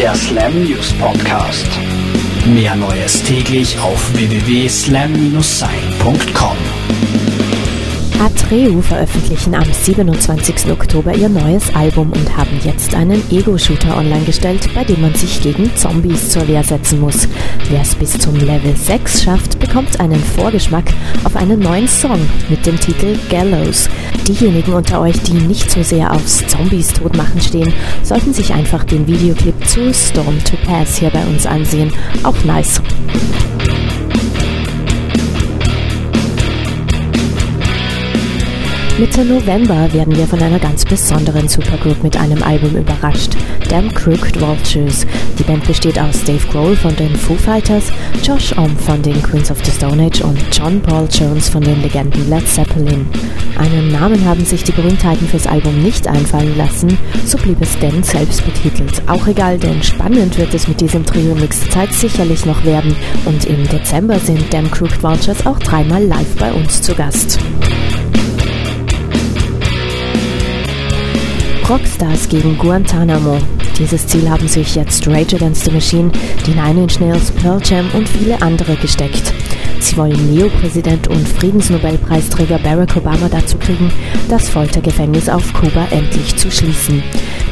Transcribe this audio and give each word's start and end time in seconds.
Der 0.00 0.14
Slam 0.14 0.64
News 0.64 0.92
Podcast. 0.94 1.68
Mehr 2.46 2.74
Neues 2.74 3.22
täglich 3.22 3.78
auf 3.80 4.14
www.slam-sein.com. 4.14 6.56
Atreu 8.20 8.82
veröffentlichen 8.82 9.54
am 9.54 9.64
27. 9.64 10.70
Oktober 10.70 11.14
ihr 11.14 11.30
neues 11.30 11.74
Album 11.74 12.12
und 12.12 12.36
haben 12.36 12.60
jetzt 12.62 12.94
einen 12.94 13.22
Ego-Shooter 13.30 13.96
online 13.96 14.26
gestellt, 14.26 14.68
bei 14.74 14.84
dem 14.84 15.00
man 15.00 15.14
sich 15.14 15.40
gegen 15.40 15.74
Zombies 15.74 16.28
zur 16.28 16.46
Wehr 16.46 16.62
setzen 16.62 17.00
muss. 17.00 17.26
Wer 17.70 17.80
es 17.80 17.94
bis 17.94 18.18
zum 18.18 18.34
Level 18.36 18.76
6 18.76 19.22
schafft, 19.22 19.58
bekommt 19.58 19.98
einen 20.00 20.22
Vorgeschmack 20.22 20.84
auf 21.24 21.34
einen 21.34 21.60
neuen 21.60 21.88
Song 21.88 22.20
mit 22.50 22.66
dem 22.66 22.78
Titel 22.78 23.16
Gallows. 23.30 23.88
Diejenigen 24.28 24.74
unter 24.74 25.00
euch, 25.00 25.18
die 25.22 25.32
nicht 25.32 25.70
so 25.70 25.82
sehr 25.82 26.12
aufs 26.12 26.46
Zombies 26.46 26.92
totmachen 26.92 27.40
stehen, 27.40 27.72
sollten 28.02 28.34
sich 28.34 28.52
einfach 28.52 28.84
den 28.84 29.06
Videoclip 29.06 29.66
zu 29.66 29.94
Storm 29.94 30.44
to 30.44 30.58
Pass 30.66 30.98
hier 30.98 31.08
bei 31.08 31.24
uns 31.24 31.46
ansehen. 31.46 31.90
Auch 32.22 32.44
nice. 32.44 32.82
Mitte 39.00 39.24
November 39.24 39.90
werden 39.94 40.14
wir 40.14 40.26
von 40.26 40.42
einer 40.42 40.58
ganz 40.58 40.84
besonderen 40.84 41.48
Supergroup 41.48 42.02
mit 42.02 42.18
einem 42.18 42.42
Album 42.42 42.76
überrascht, 42.76 43.32
Damn 43.70 43.88
Crooked 43.94 44.38
Vultures. 44.38 45.06
Die 45.38 45.42
Band 45.42 45.66
besteht 45.66 45.98
aus 45.98 46.22
Dave 46.22 46.46
Grohl 46.48 46.76
von 46.76 46.94
den 46.96 47.16
Foo 47.16 47.34
Fighters, 47.34 47.84
Josh 48.22 48.54
Ohm 48.58 48.76
von 48.76 49.00
den 49.00 49.22
Queens 49.22 49.50
of 49.50 49.64
the 49.64 49.70
Stone 49.70 50.04
Age 50.04 50.20
und 50.20 50.38
John 50.52 50.82
Paul 50.82 51.08
Jones 51.10 51.48
von 51.48 51.62
den 51.62 51.80
Legenden 51.80 52.28
Led 52.28 52.46
Zeppelin. 52.46 53.06
Einen 53.56 53.90
Namen 53.90 54.22
haben 54.22 54.44
sich 54.44 54.64
die 54.64 54.72
Berühmtheiten 54.72 55.26
fürs 55.26 55.46
Album 55.46 55.82
nicht 55.82 56.06
einfallen 56.06 56.58
lassen, 56.58 56.98
so 57.24 57.38
blieb 57.38 57.62
es 57.62 57.78
denn 57.78 58.02
selbst 58.02 58.44
betitelt. 58.44 59.00
Auch 59.06 59.26
egal, 59.26 59.56
denn 59.56 59.82
spannend 59.82 60.36
wird 60.36 60.52
es 60.52 60.68
mit 60.68 60.78
diesem 60.78 61.06
Trio 61.06 61.34
Mixed 61.36 61.72
Zeit 61.72 61.94
sicherlich 61.94 62.44
noch 62.44 62.66
werden 62.66 62.94
und 63.24 63.46
im 63.46 63.66
Dezember 63.66 64.18
sind 64.18 64.52
Damn 64.52 64.70
Crooked 64.70 65.02
Vultures 65.02 65.46
auch 65.46 65.58
dreimal 65.58 66.04
live 66.04 66.36
bei 66.38 66.52
uns 66.52 66.82
zu 66.82 66.94
Gast. 66.94 67.38
Rockstars 71.70 72.28
gegen 72.28 72.58
Guantanamo. 72.58 73.38
Dieses 73.78 74.04
Ziel 74.04 74.28
haben 74.28 74.48
sich 74.48 74.74
jetzt 74.74 75.06
Rage 75.06 75.36
Against 75.36 75.66
the 75.66 75.70
Machine, 75.70 76.10
die 76.44 76.50
Nine 76.50 76.82
Inch 76.82 76.98
Nails, 76.98 77.30
Pearl 77.30 77.62
Jam 77.64 77.88
und 77.94 78.08
viele 78.08 78.42
andere 78.42 78.74
gesteckt. 78.74 79.32
Sie 79.82 79.96
wollen 79.96 80.34
Neo-Präsident 80.34 81.08
und 81.08 81.26
Friedensnobelpreisträger 81.26 82.58
Barack 82.58 82.96
Obama 82.96 83.28
dazu 83.30 83.56
kriegen, 83.56 83.90
das 84.28 84.48
Foltergefängnis 84.48 85.28
auf 85.28 85.52
Kuba 85.54 85.86
endlich 85.90 86.36
zu 86.36 86.50
schließen. 86.50 87.02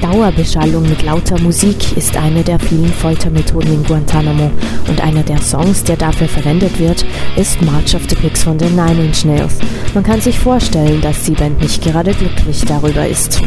Dauerbeschallung 0.02 0.82
mit 0.82 1.02
lauter 1.02 1.40
Musik 1.40 1.96
ist 1.96 2.16
eine 2.16 2.44
der 2.44 2.58
vielen 2.58 2.92
Foltermethoden 2.92 3.72
in 3.72 3.82
Guantanamo 3.82 4.50
und 4.88 5.00
einer 5.02 5.22
der 5.22 5.40
Songs, 5.40 5.82
der 5.84 5.96
dafür 5.96 6.28
verwendet 6.28 6.78
wird, 6.78 7.04
ist 7.36 7.62
March 7.62 7.94
of 7.94 8.02
the 8.08 8.14
Pigs 8.14 8.42
von 8.42 8.58
den 8.58 8.76
Nine 8.76 9.06
Inch 9.06 9.24
Nails. 9.24 9.58
Man 9.94 10.04
kann 10.04 10.20
sich 10.20 10.38
vorstellen, 10.38 11.00
dass 11.00 11.24
die 11.24 11.32
Band 11.32 11.60
nicht 11.62 11.82
gerade 11.82 12.12
glücklich 12.12 12.62
darüber 12.66 13.06
ist. 13.06 13.40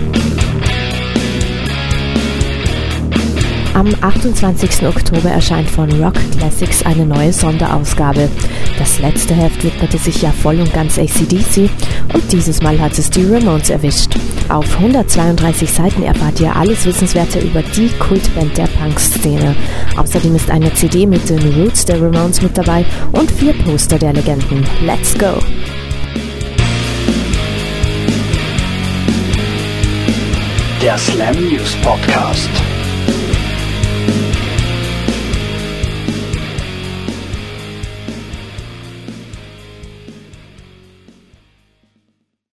Am 3.73 3.87
28. 4.01 4.85
Oktober 4.85 5.29
erscheint 5.29 5.69
von 5.69 5.89
Rock 6.03 6.15
Classics 6.37 6.83
eine 6.83 7.05
neue 7.05 7.31
Sonderausgabe. 7.31 8.29
Das 8.77 8.99
letzte 8.99 9.33
Heft 9.33 9.63
widmete 9.63 9.97
sich 9.97 10.21
ja 10.21 10.31
voll 10.31 10.59
und 10.59 10.73
ganz 10.73 10.99
ACDC 10.99 11.69
und 12.13 12.31
dieses 12.31 12.61
Mal 12.61 12.77
hat 12.81 12.99
es 12.99 13.09
die 13.09 13.23
Ramones 13.23 13.69
erwischt. 13.69 14.13
Auf 14.49 14.77
132 14.77 15.71
Seiten 15.71 16.03
erfahrt 16.03 16.41
ihr 16.41 16.53
alles 16.53 16.85
Wissenswerte 16.85 17.39
über 17.39 17.61
die 17.61 17.87
Kultband 17.97 18.57
der 18.57 18.67
Punk-Szene. 18.67 19.55
Außerdem 19.95 20.35
ist 20.35 20.51
eine 20.51 20.73
CD 20.73 21.05
mit 21.05 21.29
den 21.29 21.39
Roots 21.53 21.85
der 21.85 22.01
Ramones 22.01 22.41
mit 22.41 22.57
dabei 22.57 22.85
und 23.13 23.31
vier 23.31 23.53
Poster 23.53 23.97
der 23.97 24.11
Legenden. 24.11 24.65
Let's 24.85 25.17
go! 25.17 25.39
Der 30.81 30.97
Slam 30.97 31.35
News 31.35 31.77
Podcast. 31.83 32.49